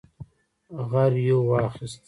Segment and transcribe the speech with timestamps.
[0.91, 1.99] غريو واخيست.